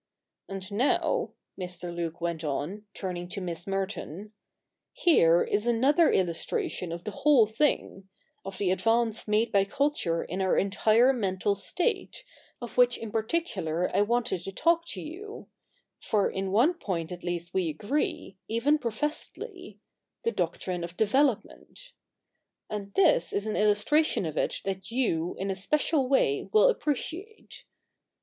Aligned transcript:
And 0.49 0.71
now,' 0.71 1.33
Mr. 1.59 1.93
Luke 1.95 2.19
went 2.19 2.43
on, 2.43 2.85
turning 2.95 3.27
to 3.27 3.39
Miss 3.39 3.67
Merton,' 3.67 4.33
here 4.93 5.43
is 5.43 5.67
another 5.67 6.11
illustration 6.11 6.91
of 6.91 7.03
the 7.03 7.11
whole 7.21 7.45
thing— 7.45 8.09
of 8.43 8.57
the 8.57 8.71
advance 8.71 9.27
made 9.27 9.51
by 9.51 9.63
culture 9.63 10.23
in 10.23 10.41
our 10.41 10.57
entire 10.57 11.13
mental 11.13 11.53
state, 11.53 12.23
of 12.59 12.79
which 12.79 12.97
I 12.99 13.09
particularly 13.11 14.01
wanted 14.01 14.41
to 14.45 14.51
talk 14.51 14.87
to 14.87 15.01
you 15.03 15.49
(for 15.99 16.31
in 16.31 16.51
one 16.51 16.73
point 16.79 17.11
at 17.11 17.23
least 17.23 17.53
we 17.53 17.69
agree, 17.69 18.39
even 18.47 18.79
professedly— 18.79 19.77
the 20.23 20.31
doctrine 20.31 20.83
of 20.83 20.97
development), 20.97 21.91
and 22.71 22.91
this 22.95 23.31
is 23.31 23.45
an 23.45 23.55
illustration 23.55 24.25
of 24.25 24.35
it 24.35 24.61
that 24.65 24.89
you 24.89 25.35
in 25.37 25.51
a 25.51 25.55
special 25.55 26.09
way 26.09 26.49
will 26.51 26.69
appreciate. 26.69 27.65